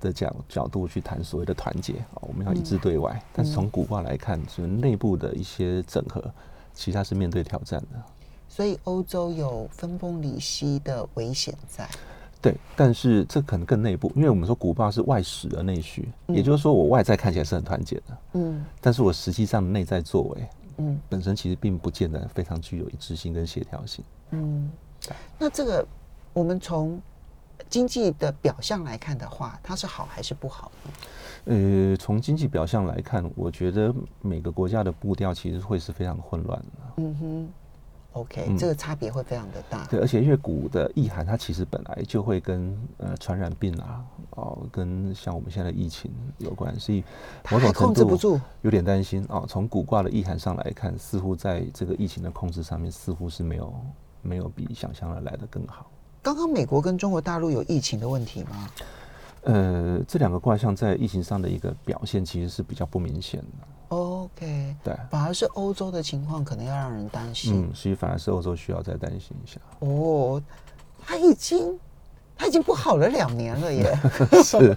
[0.01, 3.23] 的角角度去谈所谓的团结啊，我们要一致对外。
[3.33, 6.21] 但是从古卦来看，就是内部的一些整合，
[6.75, 8.03] 其实它是面对挑战的。
[8.51, 11.89] 所以欧洲有分崩离析的危险在。
[12.43, 24.05] 对，但是这可能更内部，因为我们说古巴是外实而内虚，也就是说我外在看起来是很团结的，嗯但是我实际上内在作为嗯本身其实并不见得非常具有一致性跟协调性。
[24.31, 24.71] 嗯。
[25.39, 25.87] 那这个
[26.33, 27.01] 我们从
[27.69, 30.91] 经济的表象来看的话，它是好还是不好呢？
[31.45, 36.67] 呃，从经济表象来看，我觉得每个国家的步调其实会是非常混乱的。
[36.97, 37.49] 嗯哼
[38.13, 39.85] ，OK，、嗯这个差别会非常的大。
[39.87, 47.05] 对，而且因为骨的意涵，它其实本来就会跟呃传染病啊，哦，跟像我们现在的疫情有关，所以
[47.51, 49.45] 某种程度控制不住有点担心哦。
[49.49, 53.75] 从古卦的意涵上来看，似乎在这个疫情的控制上面，似乎是没有
[54.23, 55.91] 没有比想象的来的更好。
[56.23, 58.71] 刚刚美国跟中国大陆有疫情的问题吗？
[59.43, 63.67] 呃，这两个卦象在疫情上的一个表现，其实是比较不明显的。
[64.41, 67.63] OK，对，反而是欧洲的情况可能要让人担心。
[67.63, 69.61] 嗯，所以反而是欧洲需要再担心一下。
[69.81, 70.43] 哦，
[71.05, 71.79] 他已经
[72.39, 73.99] 他已经不好了两年了耶。
[74.43, 74.77] 是，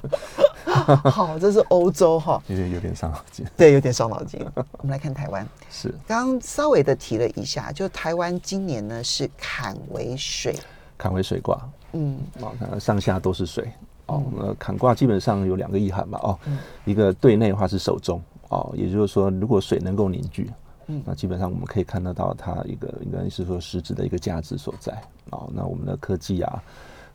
[1.09, 3.45] 好，这是欧洲哈，有点有点伤脑筋。
[3.55, 4.45] 对，有点伤脑筋。
[4.55, 10.59] 我们来看台湾， 是，刚刚稍微的提了一下，就台湾今年呢是坎为水，
[10.97, 11.57] 坎为水卦，
[11.93, 13.71] 嗯哦，那上下都是水。
[14.07, 16.19] 哦，那坎卦基本上有两个意涵嘛。
[16.23, 18.21] 哦，嗯一个对内的话是手中，
[18.53, 20.47] 哦，也就是说，如果水能够凝聚，
[20.85, 24.93] 嗯那基本上我们可以看得到它一个应该是说实质的一个价值所在。
[25.31, 26.61] 哦，那我们的科技啊，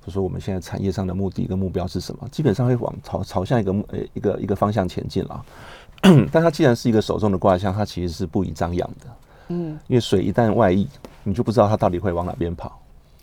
[0.05, 5.45] 就说我们现在产业上的目的跟目标是什么，基本上会往朝朝向一个目呃一个一个方向前进了。
[6.33, 9.07] 但它既然是一个手中的卦象，它其实是不宜张扬的。
[9.51, 10.89] 嗯因为水一旦外溢，
[11.23, 12.81] 你就不知道它到底会往哪边跑。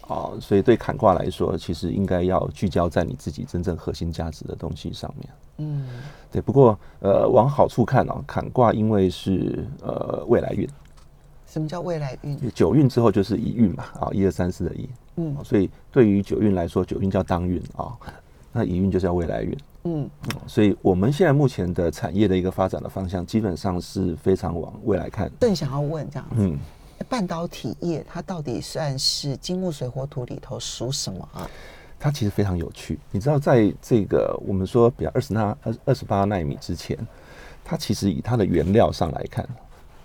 [0.07, 5.29] 哦，所以对坎卦来说，其实应该要聚焦在你自己真正核心价值的东西上面。
[5.57, 5.87] 嗯
[6.31, 10.67] 对，不过呃，往好处看哦，坎卦因为是呃未来运，
[11.47, 12.37] 什么叫未来运？
[12.53, 17.95] 九运之后就是乙运嘛，啊、一二三四的一，嗯哦所以对于九运来说，九运叫当运啊、
[18.51, 19.57] 那乙运就是要未来运。
[19.85, 25.31] 嗯哦所以我们现在目前的产业的一个发展的方向，基本上是非常往未来看。
[25.39, 26.57] 正想要问这样子，嗯，
[27.09, 31.49] 半导体业它到底算是金木水火土里头属什么啊？
[31.99, 32.99] 它其实非常有趣。
[33.11, 36.97] 你知道，在这个我们说比较二十纳二二十八纳米之前，
[37.63, 39.47] 它其实以它的原料上来看，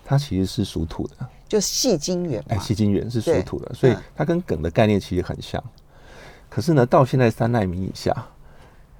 [0.03, 1.15] 它其实是属土的。
[1.47, 5.61] 就细晶圆哎，细晶圆是属土的，所以嗯它跟梗的概念其实很像。
[6.49, 8.15] 可是呢，到现在三纳米以下，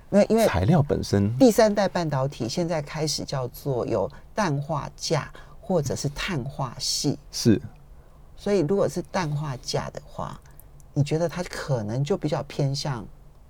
[0.10, 5.24] 那因为材料本身第三代半导体现在开始叫做有氮化镓
[5.62, 7.60] 或者是碳化系，是
[8.42, 10.42] 所以如果是氮化镓的话，
[10.96, 13.06] 你觉得它可能就比较偏向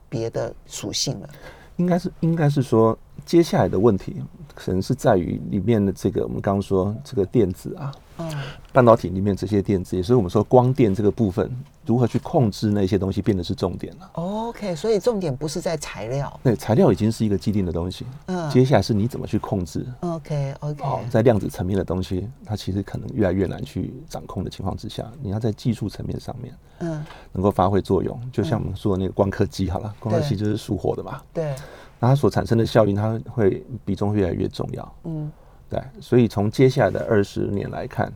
[0.09, 1.29] 别的属性了。
[1.77, 4.21] 应该是应该是说，接下来的问题
[4.53, 8.29] 可能是在于里面的这个我们刚刚说这个电子啊，嗯
[8.73, 11.49] 半导体里面这些电子，也是我们说光电这个部分
[11.85, 14.09] 如何去控制那些东西，变得是重点了。
[14.13, 16.39] ，OK，所以重点不是在材料。
[16.43, 19.85] 对，材料已经是一个既定的东西，嗯接下来是你怎么去控制。
[20.01, 28.19] OK OK，、哦，在量子层面的东西，它其实可能越来越难去掌控的情况之下，你要在技术层面上面嗯，能够发挥作用。
[28.31, 31.55] 就像我们说的那个光刻机好了，光刻机就是属火的嘛，对，
[31.99, 34.95] 那它所产生的效应，它会比重越来越重要。
[35.05, 35.31] 嗯
[35.67, 38.11] 对，所以从接下来的二十年来看，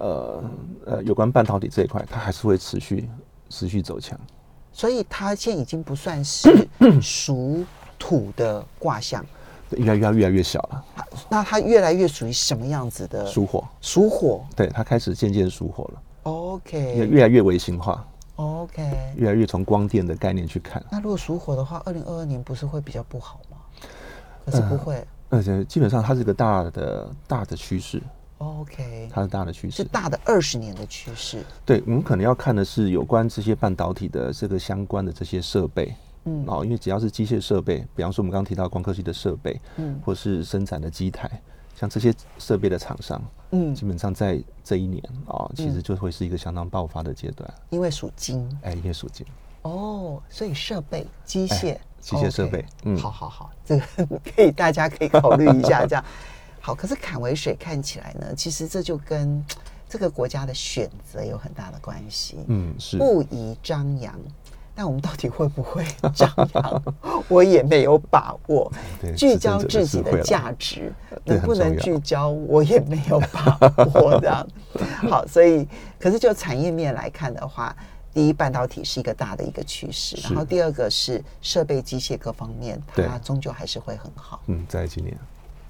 [0.00, 0.44] 呃
[0.86, 3.08] 呃，有关半导体这一块，它还是会持续
[3.48, 4.18] 持续走强。
[4.72, 6.68] 所以它现在已经不算是
[7.02, 7.64] 属
[7.98, 9.24] 土的卦象，
[9.70, 10.84] 越来越越来越小了，
[11.28, 13.26] 那它越来越属于什么样子的？
[13.26, 14.44] 属火，属火。
[14.56, 18.82] 对，它开始渐渐属火了，OK 越来越微型化，OK。
[19.16, 20.82] 越来越从光电的概念去看。
[20.90, 23.56] 那如果属火的话，二零二二年不是会比较不好吗？
[24.46, 25.04] 可是不会。
[25.28, 28.02] 而且基本上它是一个大的大的趋势，
[28.40, 29.76] OK，它是大的趋势。
[29.76, 31.44] 是大的二十年的趋势。
[31.64, 35.94] 对，我们可能要看的是有关这些半导体的这个相关的这些设备。
[36.24, 36.42] 嗯。
[36.46, 40.00] 哦，因为只要是机械设备，比方说我们刚刚提到光刻机的设备，嗯。
[40.02, 41.30] 或是生产的机台，
[41.76, 43.74] 像这些设备的厂商，嗯。
[43.74, 47.52] 基本上在这一年啊、其实就会是一个相当爆发的阶段。
[47.68, 48.48] 因为属金。
[48.62, 49.26] 哎，因为属金，
[49.62, 52.96] 哦，所以设备、机械、哎机械设备嗯。
[52.96, 53.84] 好好好，这个
[54.34, 56.02] 可以大家可以考虑一下，这样
[56.60, 56.74] 好。
[56.74, 59.44] 可是坎为水看起来呢，其实这就跟
[59.88, 62.38] 这个国家的选择有很大的关系。
[62.46, 64.14] 嗯，是不宜张扬。
[64.72, 66.82] 但我们到底会不会张扬，
[67.28, 69.14] 我也没有把握对。
[69.14, 70.90] 聚焦自己的价值，
[71.24, 73.58] 能不能聚焦，我也没有把
[73.94, 74.18] 握。
[74.20, 74.46] 这样，
[75.10, 75.68] 好，所以
[75.98, 77.76] 可是就产业面来看的话，
[78.14, 84.40] 第一，半导体是一个大的一个趋势，然后第二个是设备、机械各方面，它对终究还是会很好。
[84.46, 85.14] 嗯，在今年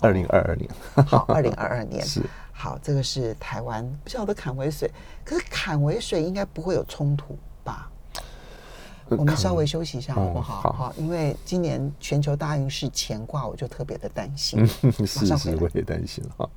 [0.00, 0.70] 二零二二年，
[1.06, 4.90] 好，二零二二年 是好，这个是台湾不晓得砍尾水，
[5.24, 7.90] 可是砍尾水应该不会有冲突吧？
[9.08, 10.72] 我们稍微休息一下好不哦好？
[10.72, 14.60] 好因为今年全球大运势乾卦，我就特别的担心。
[14.60, 16.48] 嗯，马 是是，上回来我也担心哈。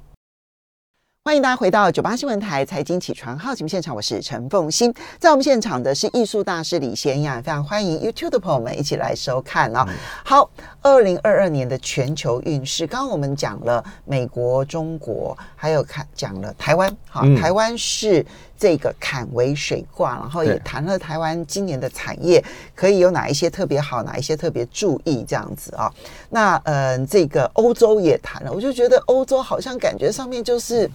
[1.25, 4.93] 欢迎大家回到九八新闻台财经起床号节目现场，我是陈凤欣。
[5.17, 9.87] 在我们现场的是艺术大师李贤雅，非常欢迎 YouTube 的朋友们一起来收看啊、
[10.25, 10.49] 好，
[10.81, 16.93] 二零二二年的全球运势，刚刚我们讲了美国、中国，还有看讲了台湾。
[17.07, 18.23] 好，嗯台湾是
[18.57, 22.43] 这个坎为水卦，然后也对谈了台湾今年的产业
[22.75, 25.89] 可以有哪一些特别好，哪一些特别注意这样子啊。
[26.29, 30.91] 那嗯、呃这个欧洲也谈了，我就觉得欧洲好像感觉上面就是。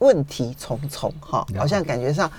[0.00, 2.30] 问题重重哈，好像感觉上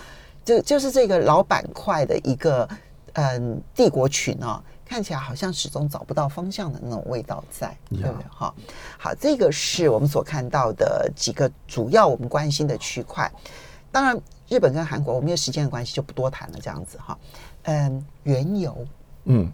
[0.45, 2.67] 就就是这个老板块的一个
[3.13, 8.25] 嗯帝国群哦，看起来好像始终找不到方向的那种味道在，对不对？
[8.29, 8.53] 哈，
[8.97, 13.31] 好，这个是我们所看到的几个主要我们关心的区块。
[13.91, 17.17] 当然，日本跟韩国，我们因为时间的关系就不多谈了，这样子哈。
[17.63, 18.87] 嗯，原油，
[19.25, 19.51] 嗯，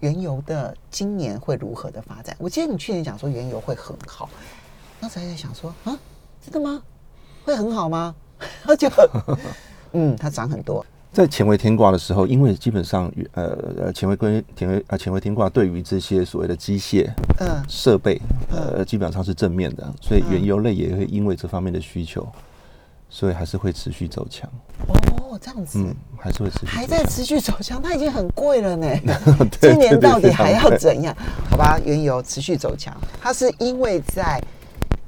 [0.00, 2.34] 原油的今年会如何的发展？
[2.38, 4.28] 我记得你去年讲说原油会很好，
[5.00, 5.96] 那时候还在想说啊，
[6.42, 6.82] 真的吗？
[7.44, 8.14] 会很好吗？
[8.78, 8.88] 就
[9.92, 22.26] 嗯，它涨很多，在乾为天卦的时候，因为基本上呃呃乾为归乾为啊乾为天卦对于这些所谓的机械嗯设备呃基本上是正面的，所以原油类也会因为这方面的需求，
[23.08, 24.50] 所以还是会持续走强。
[24.88, 25.78] 哦，这样子。
[25.78, 28.88] 嗯，还是会持续还在持续走强，它已经很贵了呢。
[29.60, 31.16] 今年到底还要怎样？
[31.48, 34.42] 好吧，原油持续走强，它是因为在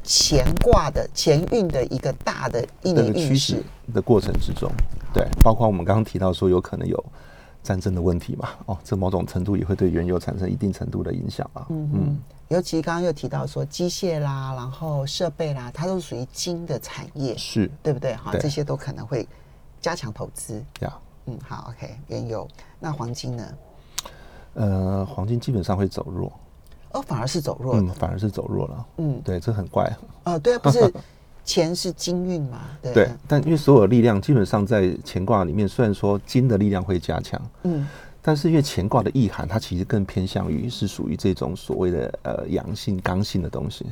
[0.07, 4.71] 乾卦的乾运的一个大的一这年趋势，的过程之中，
[5.13, 7.05] 对，包括我们刚刚提到说有可能有
[7.63, 11.67] 战争的问题嘛，哦，这某种程度也会对原油产生一定程度的影响啊。
[11.71, 18.15] 嗯嗯，尤其刚刚又提到说机械啦，然后设备啦，它都属于金的产业，是对不对？
[18.15, 19.27] 哈，对这些都可能会
[19.81, 20.63] 加强投资。
[20.81, 22.47] 呀，嗯，好，OK，原油，
[22.79, 23.45] 那黄金呢？
[24.55, 26.33] 呃，黄金基本上会走弱，
[26.97, 28.87] 哦，反而是走弱嗯，反而是走弱了。
[28.99, 29.91] 嗯，对，这很怪。
[30.25, 30.93] 呃，对啊，不是
[31.45, 32.63] 钱是金运嘛？
[32.83, 37.87] 对 对，但因为所有的力量基本上在乾卦里面，虽然说金的力量会加强，嗯
[38.23, 43.87] 但是因为乾卦的意涵，它其实更偏向于是属于这种所谓的呃阳性、刚性的东西。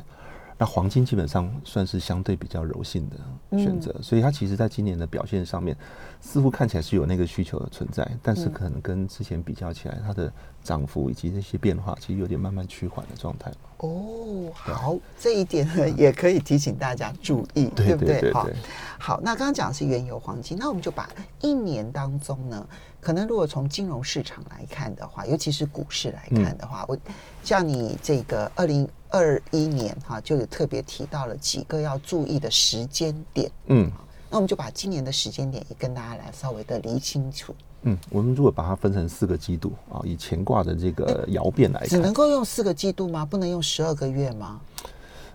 [0.57, 5.75] 那黄金基本上算是相对比较柔性的选择，所以它其实在今年的表现上面，
[6.19, 10.31] 似乎看起来是有那个需求的存在，但是可能跟之前比较起来，它的
[10.65, 13.51] 涨幅以及这些变化，其实有点慢慢趋缓的状态。
[13.77, 18.19] 哦，好，这一点呢也可以提醒大家注意，对不对？
[18.19, 18.55] 对对，
[18.97, 21.07] 好，那刚刚讲的是原油、黄金，那我们就把
[21.39, 22.67] 一年当中呢，
[22.99, 26.97] 可能如果从金融市场来看的话，尤其是股市来看的话，我
[27.43, 33.51] 像你这个二零二一年哈，就有特别提到了几个要注意的时间点。
[33.67, 33.91] 嗯。
[34.27, 37.55] 那我们就把今年的时间点也跟大家来稍微的理清楚，
[37.87, 43.23] 嗯，我们如果把它分成四个季度啊，以乾卦的这个爻变来看只能，够用四个季度吗？
[43.23, 44.59] 不能用十二个月吗？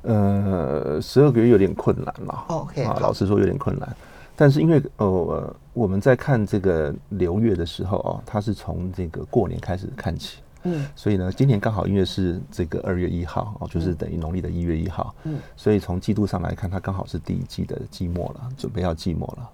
[0.03, 2.45] 呃，十二个月有点困难了。
[2.49, 3.97] 哦，OK，啊，老实说有点困难。
[4.35, 19.51] 但是因为呃，我们在看这个流月的时候啊，它是从这个过年开始看起，嗯所以呢，今年刚好因为是这个二月一号哦，就是等于农历的一月一号，嗯所以从季度上来看，它刚好是第一季的季末了，准备要季末了。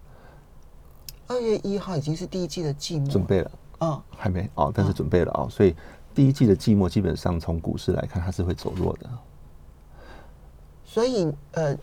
[1.29, 5.75] 二月一号已经是第一季的季末，准备了，嗯，还没哦，但是准备了哦，所以
[6.15, 9.11] 第一季的季末基本上从股市来看，它是会走弱的。
[10.85, 11.77] 所以呃，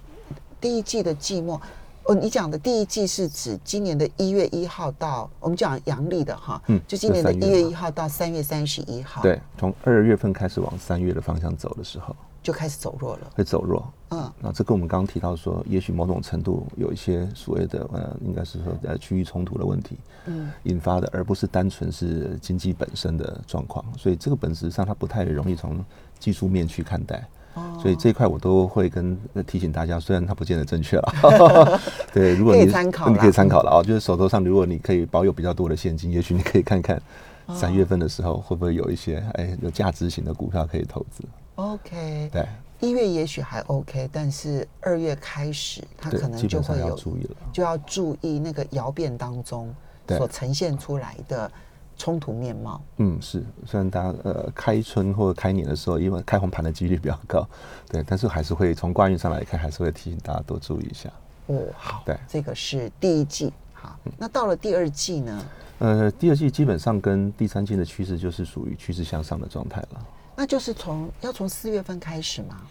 [0.62, 1.62] 第一季的季末，
[2.06, 13.86] 哦，你讲的第一季是指今年的一月一号到我们讲阳历的哈，嗯就今年的一月一号到三月三十一号，，对，从二月份开始往三月的方向走的时候，就开始走弱了，会走弱。
[14.14, 23.84] 嗯那这跟我们刚刚提到说，也许某种程度有一些所谓的呃，应该是说呃区域冲突的问题嗯引发的，而不是单纯是经济本身的状况。
[23.98, 25.84] 所以这个本质上它不太容易从
[26.20, 27.18] 技术面去看待。
[27.56, 31.80] 哦所以这一块我都会跟呃提醒大家，虽然它不见得正确了，
[32.12, 37.00] 对，如果你可以参考你可以参考了啊，就是手头上如果你可以保有比较多的现金，也许你可以看看
[37.46, 41.24] 哦三月份的时候会不会有一些哎有价值型的股票可以投资。
[41.54, 42.48] ，OK，对，
[42.84, 49.74] 一月也许还 OK，但是二月开始，它可能就会有要注意了就要注意那个爻变当中
[50.10, 51.50] 所呈现出来的
[51.98, 52.82] 冲突面貌。
[52.98, 57.48] 嗯，是，虽然大家呃开春或者开年的时候，因为开红盘的几率比较高，
[57.88, 61.10] 对，但是还是会从卦运上来看，还是会提醒大家多注意一下。
[61.48, 63.54] 哦，好，对这个是第一季。
[63.72, 65.46] 好，那到了第二季呢？
[65.80, 70.06] 呃，第二季基本上跟第三季的趋势就是属于趋势向上的状态了。
[70.36, 72.62] 那就是从要从四月份开始吗，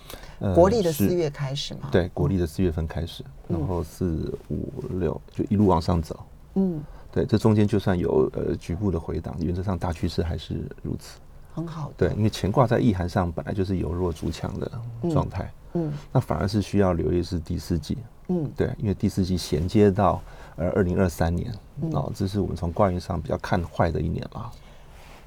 [0.40, 6.18] 呃国历的四月开始嘛。，对，国历的四月份开始，然后四五六就一路往上走。
[6.54, 11.18] 嗯，对，这中间就算有呃局部的回档，原则上大趋势还是如此。
[11.54, 12.08] 很好的。
[12.08, 14.70] 对，因为乾卦在意涵上本来就是由弱逐强的
[15.10, 17.98] 状态，嗯那反而是需要留意是第四季。
[18.28, 20.22] 嗯对，因为第四季衔接到
[20.56, 24.52] 呃二零二三年，嗯哦，这是我们从卦运上比较看坏的一年了。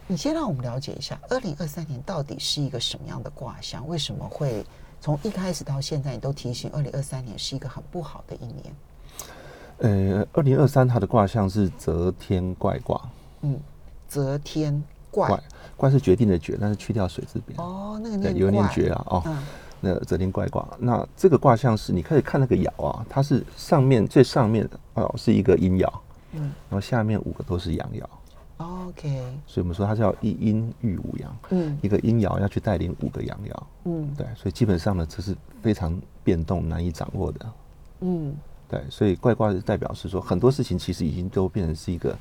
[0.07, 3.87] 你先让我们了解一下，二零二三年到底是一个什么样的卦象？
[3.87, 4.63] 为什么会
[5.01, 8.75] 从一开始到现在，你都提醒二零二三年是一个很不好的一年？
[9.79, 13.01] 呃，二零二三它的卦象是则天怪卦，
[13.41, 13.59] 嗯，
[14.07, 15.27] 则天怪。
[15.27, 15.43] 怪
[15.75, 19.43] 怪是决定的决，但是去掉水字边，哦，那个对，念有念怪绝啊，哦，嗯。
[19.81, 25.91] 那则天怪卦，那这个卦象是你可以看那个爻啊，它是上面最上面哦是一个阴爻，
[26.31, 26.41] 嗯。
[26.69, 28.03] 然后下面五个都是阳爻，
[28.57, 29.09] ，OK，
[29.45, 31.77] 所以我们说它叫一阴遇五阳，嗯。
[31.81, 34.13] 一个阴爻要去带领五个阳爻，嗯。
[34.15, 37.45] 对，所以基本上呢，这是非常变动难以掌握的。
[38.01, 38.35] 嗯。
[38.67, 42.17] 对，所以怪卦的代表是说很多事情其实已经都变成是一个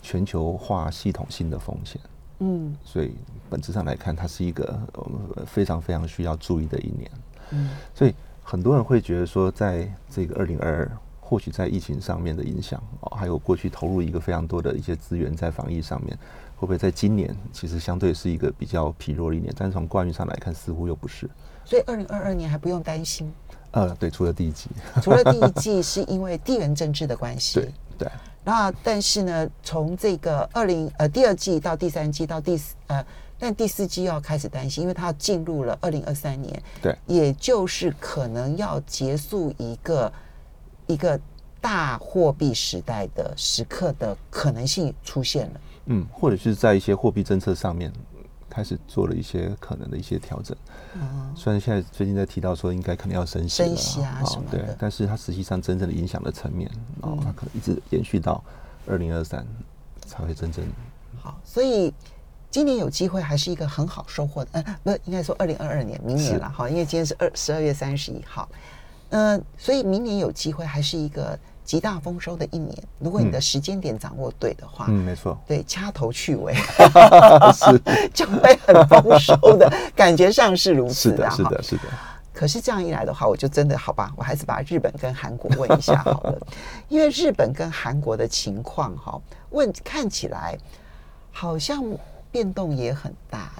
[0.00, 2.00] 全球化系统性的风险，
[2.40, 2.76] 嗯。
[2.84, 3.14] 所以
[3.50, 7.10] 本质上来看，它是一个我们非常非常需要注意的一年。
[7.50, 7.70] 嗯。
[7.94, 10.92] 所以很多人会觉得说，在这个二零二二，
[11.32, 16.14] 或许在疫情上面的影响哦，还有过去投入一个非常多的一些资源在防疫上面，
[16.56, 19.50] 会不会在今年其实相对是一个比较疲弱的一年？
[19.56, 21.26] 但是从惯运上来看，似乎又不是。
[21.64, 23.32] 所以二零二二年还不用担心，
[23.70, 24.68] 呃，对，除了第一季，
[25.02, 28.08] 除了第一季 是因为地缘政治的关系，对对。
[28.44, 33.02] 那但是呢，从这个二零呃第二季到第三季到第四呃，
[33.38, 40.12] 但第四季要开始担心，因为它进入了二零二三年，对也就是可能要结束一个
[40.92, 41.18] 一个
[41.60, 45.60] 大货币时代的时刻的可能性出现了。
[45.86, 47.92] 嗯，或者是在一些货币政策上面
[48.48, 50.56] 开始做了一些可能的一些调整。
[50.94, 54.58] 嗯，虽然现在最近在提到说应该可能要升息了升息啊哦什么的。
[54.58, 58.42] 对，但是它实际上真正的影响的层面，哦，它可能一直延续到
[58.86, 59.46] 二零二三
[60.06, 60.64] 才会真正
[61.20, 61.92] 好，所以
[62.50, 68.48] 今年有机会还是一个很好收获的，呃，不，应该说二零二二年，明年了哈，因为今天是二十二月三十一号，
[69.12, 76.54] 呃，所以明年有机会还是一个极大丰收的一年，如果你的时间点掌握对的话，嗯，没错，对，掐头去尾
[77.54, 77.80] 是。
[78.12, 81.82] 就会很丰收的，感觉上是如此是的，是的，是的，
[82.32, 86.38] 可是这样一来的话，我就真的好吧，我还是把日本跟韩国问一下好了，
[86.88, 89.20] 因为日本跟韩国的情况哈，
[89.50, 90.58] 问看起来
[91.30, 91.84] 好像
[92.30, 93.50] 变动也很大。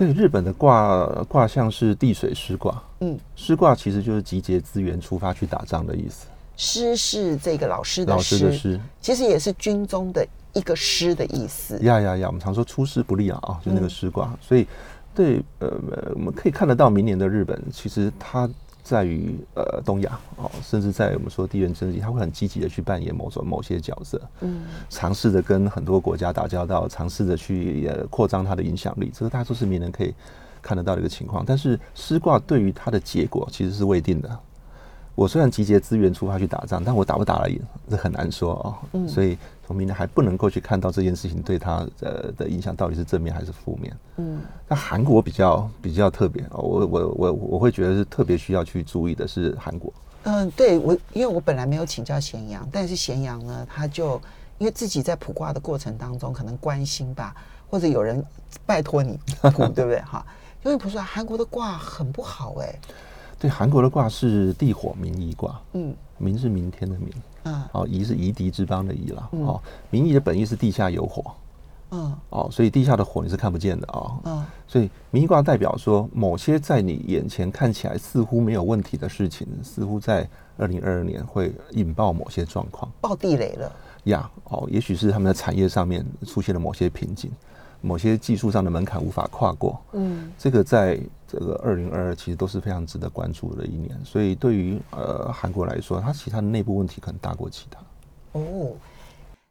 [0.00, 8.80] 对，日本的卦卦象是地水师卦，嗯，师卦其实就是集结资源出发去打仗的意思，师是这个老师的老师的师。
[8.98, 11.78] 其实也是军中的一个师的意思。
[11.80, 12.28] 呀呀呀！
[12.28, 14.66] 我们常说出师不利啊，啊，就那个嗯师卦，所以
[15.14, 15.70] 对呃，
[16.14, 18.48] 我们可以看得到明年的日本，其实它
[18.90, 30.12] 在于呃东亚哦，甚至在我们说地缘政治，他会很积极的去扮演某种某些角色，嗯尝试着跟很多国家打交道，尝试着去呃扩张它的影响力，这个大家都是名人可以
[30.60, 31.44] 看得到的一个情况。
[31.46, 34.40] 但是师卦对于它的结果其实是未定的。
[35.20, 37.60] 我虽然集结资源出发去打仗，但我打不打了赢，
[37.90, 38.74] 这很难说哦。
[38.94, 43.94] 嗯所以从明年还不能够去看到这件事情对他呃的影响到底是正面还是负面。
[44.16, 49.92] 嗯那韩国比较比较特别哦，我我我我会觉得是特别需要去注意的是韩国。
[50.22, 54.18] 嗯，对我，因为我本来没有请教咸阳，但是咸阳呢，他就
[54.56, 57.34] 因为自己在卜卦的过程当中，可能关心吧，
[57.68, 58.24] 或者有人
[58.64, 60.00] 拜托你卜， 对不对？
[60.00, 60.24] 哈，
[60.64, 62.74] 因为卜出来韩国的卦很不好哎、
[63.40, 65.92] 对，韩国的卦是地火明夷卦，嗯。
[66.22, 67.10] 明是明天的明，
[67.44, 71.32] 啊哦，夷是夷狄之邦的夷啦，哦，明夷的本意是地下有火，
[71.92, 72.14] 嗯。
[72.28, 74.44] 哦，所以地下的火你是看不见的哦，嗯。
[74.68, 80.28] 所以明夷卦代表说，某些在你眼前看起来似乎没有问题的事情，似乎在
[80.58, 82.92] 二零二二年会引爆某些状况。
[83.00, 83.72] 爆地雷了，
[84.04, 84.30] 呀。
[84.44, 87.32] 哦，也许是他们的产业上面出现了某些瓶颈，
[87.80, 89.80] 某些技术上的门槛无法跨过。
[89.92, 90.30] 嗯。
[90.36, 93.98] 这个在这个二零二二其实都是非常值得关注的一年。
[94.04, 97.78] 所以对于呃韩国来说，它其他的内部问题可能大过其他。
[98.32, 98.72] 哦，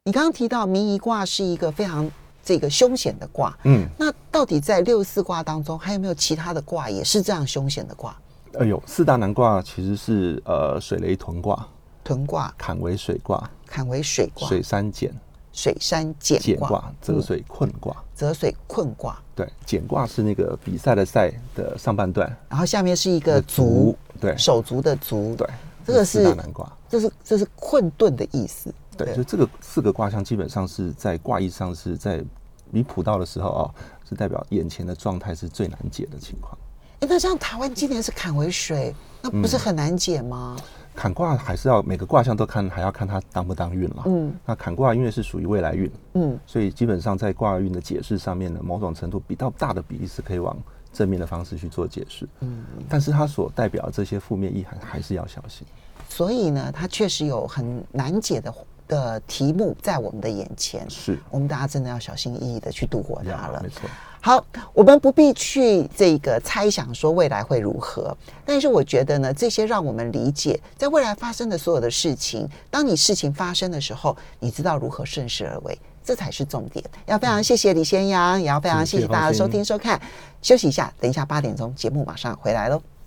[0.03, 2.09] 你刚刚提到明夷卦是一个非常
[2.43, 8.15] 这个凶险的卦，嗯，那到底在六四卦当中，还有没有其他的卦也是这样凶险的卦？
[8.57, 11.67] 哎呦四大难卦其实是呃水雷屯卦、
[12.03, 15.11] 屯卦、坎为水卦、坎为水卦、水山蹇、
[15.59, 17.93] 水山蹇卦、泽水困卦。
[18.15, 25.47] 泽水困卦，对，蹇卦是那个比赛的赛的上半段，然后下面是一个足，对手足的足，对，
[25.85, 26.71] 这个四大是难卦。
[26.89, 28.73] 这是这是困顿的意思。
[28.97, 32.23] 对，就这个四个卦象基本上是在卦意上是在
[32.69, 33.63] 你卜到的时候啊、
[34.07, 36.57] 是代表眼前的状态是最难解的情况。
[36.99, 40.57] 哎，那像台湾今年是坎为水，那不是很难解吗？
[40.99, 44.03] 坎卦还是要每个卦象都看，还要看它当不当运了。
[44.05, 50.57] 嗯那坎卦因为是属于未来运，嗯，所以基本上在卦运的解释上面呢，某种程度比较大的比例是可以往
[50.91, 52.27] 正面的方式去做解释。
[52.41, 55.65] 嗯，但是它所代表的这些负面意涵还是要小心。
[56.09, 58.53] 所以呢，它确实有很难解的
[58.85, 63.69] 的题目在我们的眼前，是我们大家真的要小心翼翼的去度过它了呀没。
[63.69, 63.89] 错。
[64.21, 68.15] 好，我们不必去这个猜想说未来会如何，
[68.45, 76.83] 但是我觉得呢，这些让我们理解在未来发生的所有的事情，当你事情发生的时候，你知道如何顺势而为，这才是重点。
[77.05, 79.99] 要非常谢谢李先阳，也要非常谢谢大家的收听收看。
[80.41, 82.98] 休息一下，等一下八点钟节目马上回来喽。